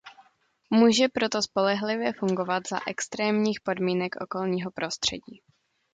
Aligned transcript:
Může 0.69 1.07
proto 1.09 1.41
spolehlivě 1.41 2.13
fungovat 2.13 2.63
za 2.69 2.79
extrémních 2.87 3.61
podmínek 3.61 4.15
okolního 4.21 4.71
prostředí. 4.71 5.41